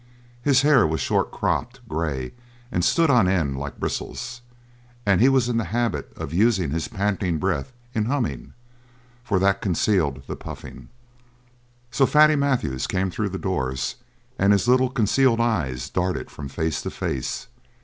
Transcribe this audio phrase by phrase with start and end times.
[0.41, 2.33] His hair was short cropped, grey,
[2.71, 4.41] and stood on end like bristles,
[5.05, 8.53] and he was in the habit of using his panting breath in humming
[9.23, 10.89] for that concealed the puffing.
[11.91, 13.97] So Fatty Matthews came through the doors
[14.39, 17.45] and his little, concealed eyes darted from face to face.